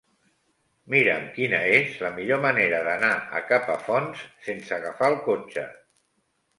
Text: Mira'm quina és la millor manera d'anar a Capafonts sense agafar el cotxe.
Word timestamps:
Mira'm 0.93 1.27
quina 1.35 1.59
és 1.81 2.01
la 2.07 2.11
millor 2.17 2.43
manera 2.47 2.81
d'anar 2.89 3.13
a 3.19 3.45
Capafonts 3.53 4.27
sense 4.51 4.77
agafar 4.83 5.15
el 5.15 5.23
cotxe. 5.33 5.73